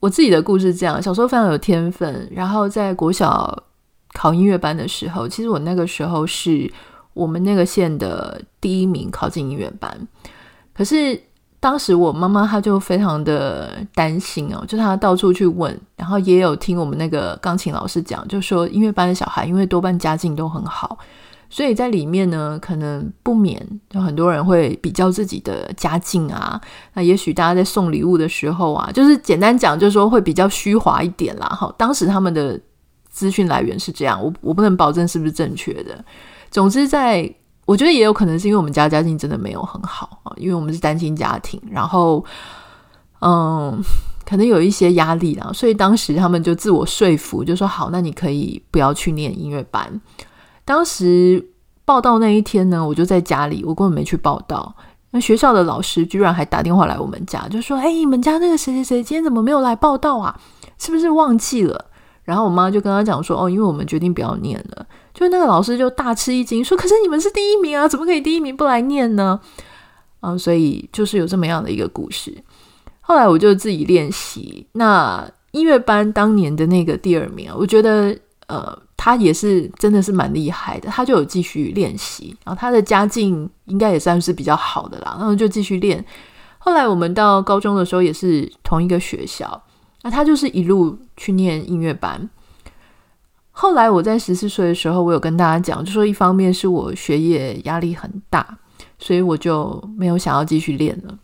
[0.00, 3.56] 我自己的故事这样，小时候非常有天分，然后在国小
[4.14, 6.72] 考音乐班的时候，其实我那个时候是
[7.14, 10.08] 我们那个县的第一名，考进音乐班。
[10.74, 11.20] 可是
[11.60, 20.98] 当时我妈妈她就非常的担心哦，就她到处去问，然后也有听我们那个钢琴老师讲，就说音乐班的小孩因为多半家境都很好。
[21.54, 26.58] 所以在里面呢，可能不免有很多人会比较自己的家境啊。
[26.94, 31.46] 那也许大家在送礼物的时候啊，就是简单讲，就是说会比较虚华一点啦。
[31.48, 32.58] 好，当时他们的
[33.10, 36.02] 资讯来源是这样，我我不能保证是不是正确的。
[36.50, 37.30] 总之，在
[37.66, 42.24] 我觉得也有可能是因为我们家家境真的没有很好啊，因为我们是单亲家庭，然后
[43.20, 43.78] 嗯，
[44.24, 50.00] 可能有一些压力啦，所以当时他们就自我说服，就说好，那你可以不要去念音乐班。
[50.64, 51.44] 当时
[51.84, 54.74] 报到那一天呢，我就在家里，我根本没去报到。
[55.10, 60.40] 那学校的老师居然还打电话来我们家，就说：“哎，你们家那个谁谁谁今天怎么没有来报到啊？
[60.78, 61.86] 是不是忘记了？”
[62.24, 69.38] 然后我妈就跟他讲说：“哦，因为我们决定不要念了。”就那个老师就大吃一惊，说：“可是你们是第一名啊，怎么可以第一名不来念呢？”
[70.22, 72.34] 嗯，所以就是有这么样的一个故事。
[73.00, 74.66] 后来我就自己练习。
[74.72, 78.78] 那音乐班当年的那个第二名，我觉得呃。
[79.04, 86.04] 他也是真的是蛮厉害的，他就有继续练习，然后他的家境应该也算是比较好的啦，然后就继续练。
[86.58, 89.60] 后来我们到高中的时候也是同一个学校，
[90.02, 92.30] 那他就是一路去念音乐班。
[93.50, 98.56] 后来我在十四岁的时候，我有跟大家讲，就说一方面是我学业压力很大，
[99.00, 101.18] 所以我就没有想要继续练了。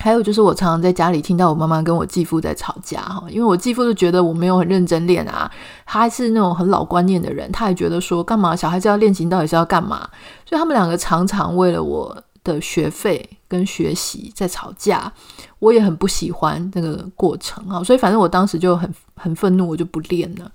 [0.00, 5.50] 还有就是，我常常在家里听到我妈妈跟我继父在吵架哈，因为我继父就觉得我没有很认真练啊，
[5.84, 10.08] 他是那种很老观念的人，他也觉得说干嘛小孩子要练琴到底是要干嘛，
[10.46, 15.12] 所以他们两个常常为了我的学费跟学习在吵架，
[15.58, 20.50] 我也很不喜欢那个过程哈，所以反正我当时就很很愤怒，我就不练了。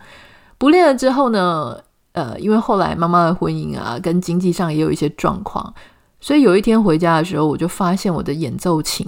[0.57, 1.77] 不练了之后呢，
[2.13, 5.73] 呃，因为后来妈妈的婚姻啊，跟经济上也有一些状况。
[6.23, 9.05] 所以有一天回家的时候，我就发现我的演奏琴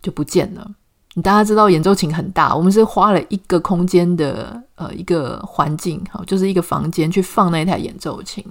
[0.00, 0.70] 就不见了。
[1.14, 8.44] 你大家知道演奏琴很大，我们是花了一个空间的呃一个环境，好，就是一个房间去放那台演奏琴。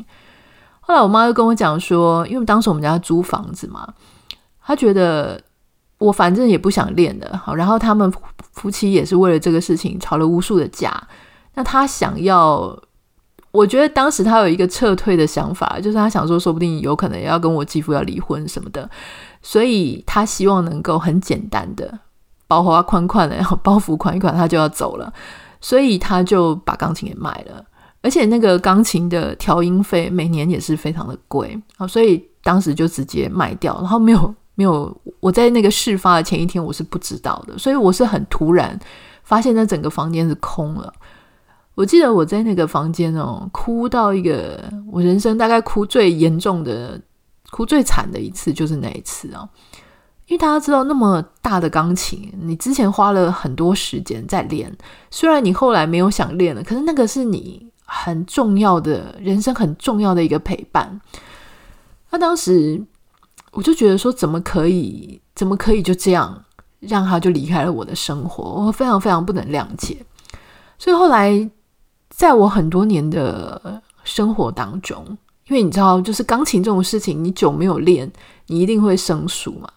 [0.81, 3.93] 后来我妈就跟我讲说，因为当时我们家租房子嘛，
[4.61, 5.41] 她觉得
[5.99, 8.11] 我反正也不想练的，好，然后他们
[8.51, 11.07] 夫妻也是为了这个事情吵了无数的架，
[11.53, 12.77] 那她想要。
[13.51, 18.87] 我觉得当时他有一个撤退的想法，就是他想说，说不定有可能要跟我继父要离婚什么的，
[19.41, 21.99] 所以他希望能够很简单的
[22.47, 25.11] 包花宽宽的，然 后包袱款一款，他就要走了，
[25.61, 27.63] 所以他就把钢琴给卖了，
[28.03, 31.59] 而且那个钢琴的调音费每年也是非常的贵。
[31.77, 38.77] 啊，所以当时就直接卖掉，然后没有没有，我在那个事发的前一天我是不知道的，所以我是很突然
[39.23, 40.93] 发现那整个房间是空了。
[41.75, 46.99] 我记得我在那个房间哦，哭到一个我人生大概哭最严重的、
[47.51, 49.47] 哭最惨的一次，就是那一次哦。
[50.27, 54.75] 因为大家知道，那么大的钢琴，你之前花了很多时间在练，
[55.09, 60.99] 虽然你后来没有想练了，可是那个是你很重要的人生很重要的一个陪伴。
[62.09, 62.83] 那当时
[63.53, 66.43] 我就觉得说，怎么可以，怎么可以就这样
[66.81, 68.65] 让他就离开了我的生活？
[68.65, 70.05] 我非常非常不能谅解。
[70.77, 71.49] 所以后来。
[72.19, 75.05] 在我很多年的生活当中，
[75.47, 78.11] 因为你知道，就是钢琴这种事情，你久没有练，
[78.47, 79.69] 你一定会生疏嘛。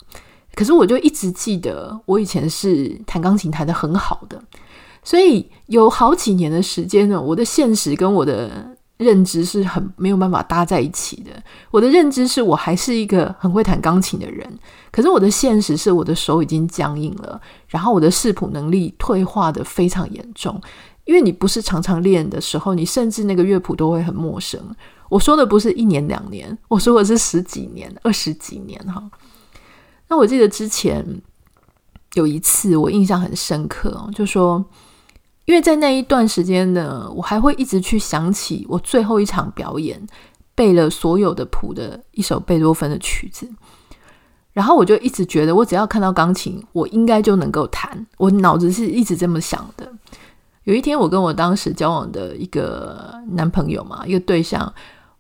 [0.57, 4.43] 可是我就一直记得，我以前是弹钢琴弹得很好的，
[5.05, 11.31] 所以有好几年的时间呢，我的现实跟我的认知是很没有办法搭在一起的。
[11.71, 14.59] 我的认知是我还是一个很会弹钢琴的人，
[14.91, 20.61] 可是我的现实是我的手已经僵硬了，然后我的视谱能力退化的非常严重。
[21.05, 24.61] 因为你不是常常练的时候，你甚至那个乐谱都会很陌生。
[25.09, 29.03] 我说的不是一年两年，我说的是十几年、二十几年哈。
[30.09, 31.05] 那我记得之前
[32.15, 34.65] 有一次我印象很深刻，就说，
[35.45, 40.01] 因为在那一段时间呢，我还会一直去想起我最后一场表演
[40.55, 43.51] 背了所有的谱的一首贝多芬的曲子，
[44.53, 48.07] 然后我就一直觉得，我只要看到钢琴，我应该就能够弹。
[48.19, 49.93] 我脑子是一直这么想的。
[50.65, 54.73] 有一天，我跟我当时交往的一个男朋友嘛，一个对象，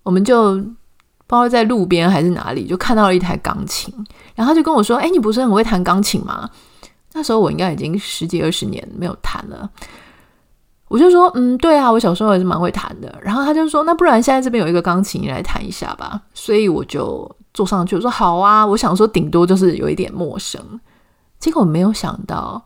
[0.03, 3.93] 我们就不知道在路边还是哪里，就看到了一台钢琴，
[4.35, 6.49] 然后他就跟我说：“哎，你不是很会弹钢琴吗？”
[7.15, 9.69] 那时候我应该已经十几二十年没有弹了。
[10.89, 20.61] 我就说：“嗯，对啊，我小时候也是蛮会弹的。”然后他就说：“那不然现在这边有一个钢琴，你来弹一下吧。”所以我就坐上去，我说：“好啊。”我想说顶多就是有一点陌生，
[21.39, 22.63] 结果我没有想到，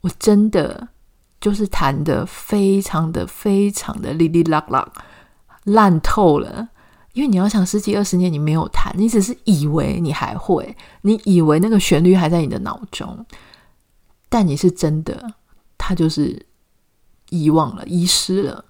[0.00, 0.88] 我真的
[1.44, 4.90] 就是弹得非常的非常的哩哩啦啦，
[5.64, 6.70] 烂透了。
[7.12, 13.26] 因为你要想十几二十年你没有弹，你只是以为你还会，你以为那个旋律还在你的脑中，
[14.30, 15.34] 但你是真的，
[15.76, 16.46] 它就是
[17.28, 18.64] 遗忘了、遗失了。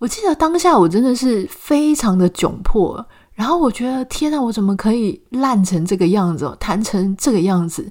[0.00, 7.90] 我记得当下我真的是非常的窘迫，然后我觉得天呐，我怎么可以烂成这个样子，弹成这个样子？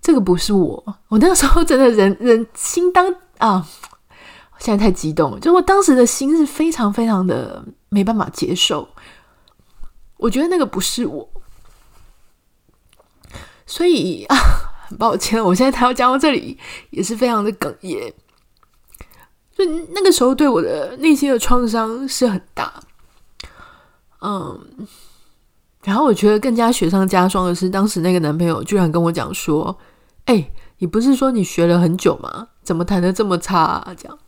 [0.00, 3.66] 这个不是我，我那个时候真的人人心当啊。
[4.58, 8.86] 现在太激动了，就我当时的心是非常非常的没办法接受，
[10.18, 11.26] 我觉得那个不是我，
[13.64, 14.36] 所以啊，
[14.86, 16.58] 很抱歉，我现在才要讲到这里，
[16.90, 18.12] 也是非常的哽咽。
[19.56, 22.82] 就那个时候对我的内心的创伤是很大，
[24.20, 24.86] 嗯，
[25.84, 29.74] 然后我觉得更加雪上加霜的是，当时那个男朋友居然跟我讲说
[30.26, 32.48] ：“哎，你不是说你学了很久吗？
[32.62, 34.18] 怎么弹得这么差啊？”这样。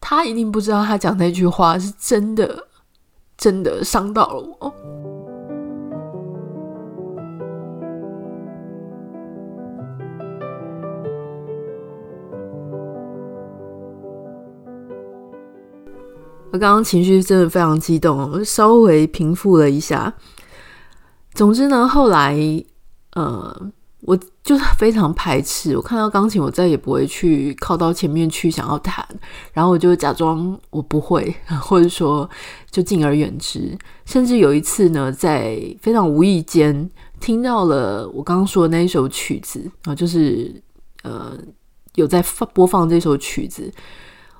[0.00, 2.66] 他一定不知道，他讲那句话是真的，
[3.36, 4.74] 真的伤到了我。
[16.52, 20.12] 我刚刚情绪真的非常激动，我稍微平复了一下。
[21.32, 22.36] 总之呢，后来，
[23.14, 23.72] 呃。
[24.44, 29.06] 就是非常排斥，我看到钢琴，我再也不会去靠到前面去想要弹，
[29.52, 31.32] 然后我就假装我不会，
[31.62, 32.28] 或者说
[32.70, 33.78] 就敬而远之。
[34.04, 36.90] 甚至有一次呢，在非常无意间
[37.20, 40.60] 听到了我刚刚说的那一首曲子啊，就是
[41.04, 41.38] 呃
[41.94, 43.72] 有在放播放这首曲子，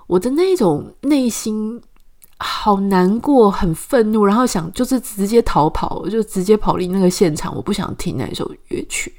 [0.08, 1.80] 我的那种内心
[2.38, 9.12] 好难过、很愤怒，然后想就是直接逃跑，就直接跑离那个现场，我不想听那首乐曲。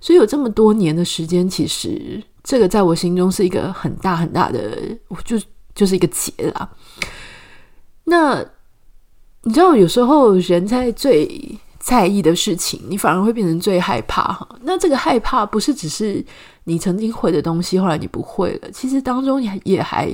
[0.00, 4.76] 所以有这么多年的时间，其实这个在我心中是一个很大很大的，
[5.08, 5.36] 我就
[5.74, 6.70] 就是一个结啦。
[8.04, 8.44] 那
[9.42, 14.48] 你知道，有时候人在最在意的事情，你反而会变成最害怕哈。
[14.62, 16.24] 那这个害怕不是只是
[16.64, 20.12] 你曾经会的东西，后来你不会了，其实当中也也还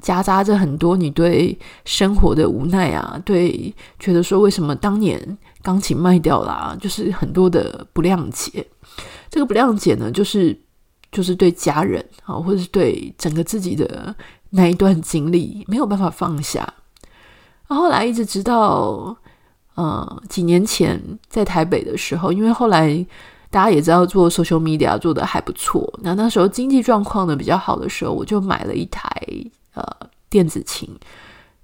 [0.00, 8.66] 夹杂着很多你对生活的无奈啊，对觉得说为什么当年钢琴卖掉了啊，就是很多的不谅解。
[9.34, 10.56] 这个不谅解呢，就是
[11.10, 14.14] 就是对家人啊，或者是对整个自己的
[14.50, 16.72] 那一段经历没有办法放下。
[17.64, 19.16] 后来一直直到
[19.74, 23.04] 呃几年前在台北的时候，因为后来
[23.50, 29.10] 大家也知道做 social media 做得还不错，那那时候经济状况呢比较好的时候，我就买了一台
[29.74, 29.84] 呃
[30.30, 30.88] 电子琴。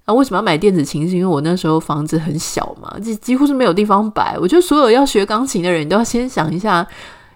[0.05, 1.09] 那为什么要买电子琴？
[1.09, 4.37] 是因为我那时候房子很小嘛，几几乎是没有地方摆。
[4.37, 6.85] 我觉得所有要学钢琴的人，都要先想一下。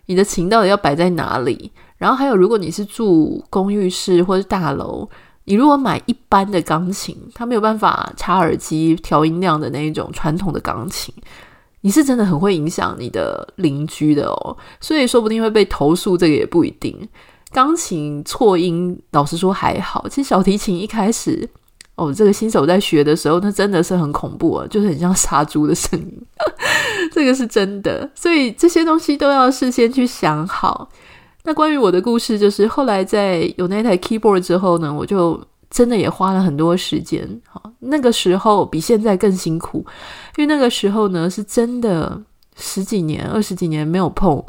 [0.07, 1.71] 你的琴到底要摆在哪里？
[1.97, 5.09] 然后还有，如果你是住公寓式或者大楼，
[5.45, 11.13] 你如果买一般的钢琴，它没有办法插耳机调音量的那一种传统的钢琴，
[11.81, 14.57] 你是真的很会影响你的邻居的哦。
[14.81, 17.07] 所以说不定会被投诉，这个也不一定。
[17.51, 20.07] 钢琴错音，老实说还好。
[20.09, 21.49] 其实小提琴一开始。
[21.95, 26.21] 哦，这个新手在学的时候，那真的是很恐怖啊，就是很像杀猪的声音，
[27.13, 28.09] 这个是真的。
[28.13, 30.89] 所以这些东西都要事先去想好。
[31.43, 35.39] 那关于我的故事，就是后来在有那台 keyboard 之后呢，我就
[35.69, 37.25] 真的也花了很多时间。
[37.47, 39.85] 好，那个时候比现在更辛苦，
[40.37, 42.21] 因为那个时候呢，是真的
[42.57, 44.43] 十几年、二十几年没有碰。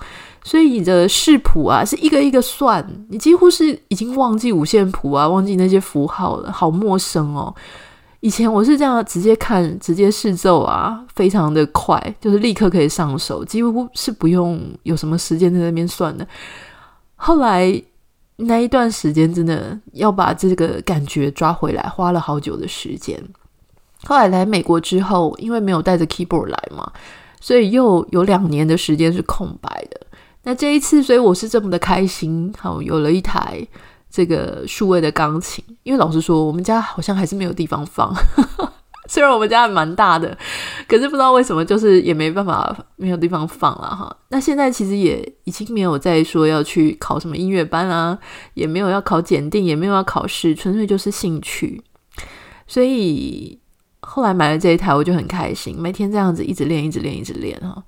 [0.46, 7.52] 所以你的视谱啊，是一个一个算，你几乎是已经忘记五线谱啊，忘记那些符号了，好陌生哦。
[8.20, 16.24] 以前我是这样直接看，直接试奏啊，非常的快，就是立刻可以上手，几乎是不用有什么时间在那边算的。
[17.16, 17.82] 后来
[18.36, 23.20] 那一段时间真的要把这个感觉抓回来，花了好久的时间。
[24.04, 26.88] 后来来美国之后，因为没有带着 keyboard 来嘛，
[27.40, 30.05] 所以又有两年的时间是空白的。
[30.46, 33.66] 那这一次，所以我是这么的开心，好，有了一台
[34.08, 35.64] 这个数位的钢琴。
[35.82, 38.14] 因为老实说，我们家好像还是没有地方放，
[39.10, 40.38] 虽然我们家还蛮大的，
[40.86, 44.16] 可是不知道为什么，就是也没办法没有地方放了哈。
[44.28, 48.16] 那现在其实也已经没有再说要去考什么音乐班啊，
[48.54, 51.82] 也没有要考检定，也没有要考试，纯粹就是兴趣。
[52.68, 53.58] 所以
[53.98, 57.82] 后来买了这一台，我就很开心，每天这样子一直练，一直练，一直练哈。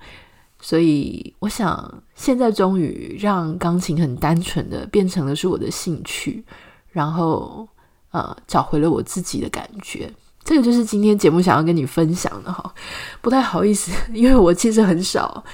[0.60, 6.44] 所以我想，现在终于让钢琴很单纯的变成了是我的兴趣，
[6.90, 7.68] 然后
[8.10, 10.12] 呃，找回了我自己的感觉。
[10.44, 12.74] 这个就是今天节目想要跟你分享的哈。
[13.20, 15.44] 不太好意思，因为我其实很少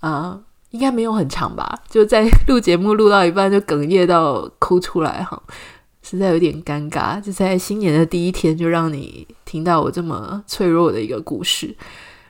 [0.00, 0.40] 啊。
[0.70, 1.82] 应该没有很长吧？
[1.88, 5.40] 就在录节目录到一半就哽咽到哭出来哈，
[6.02, 7.20] 实在有点尴尬。
[7.20, 11.76] 就在新年的第一天就让你听到我这么脆弱的一个故事。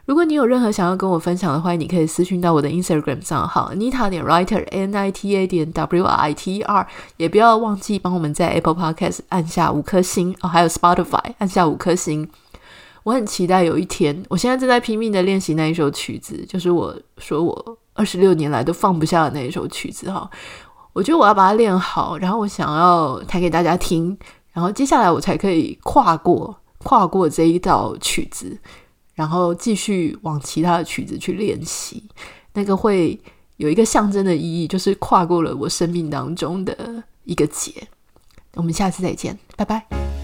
[0.06, 6.56] 如果你有任何想要跟我分享的话，你可以私讯到我的 Instagram 账号 Nita 点 Writer N I T A 点 W R I T
[6.56, 6.86] E R，
[7.16, 12.28] 也不要忘记帮我们在 Apple Podcast 按下五颗星哦，还有 Spotify 按下五颗星。
[13.04, 17.78] 我很期待有一天，我现在正在拼命的练习那一首曲子，就是我说我。
[17.96, 20.28] 二十六年来都放不下的那一首曲子哈，
[20.92, 24.18] 我觉得我要把它练好，然后我想要弹给大家听，
[24.52, 28.58] 然后接下来我才可以跨过跨过这一道曲子，
[29.14, 32.04] 然后继续往其他的曲子去练习。
[32.52, 33.18] 那个会
[33.56, 37.72] 有一个象征的意义，就是跨过了我生命当中的一个节。
[38.54, 40.23] 我们下次再见，拜拜。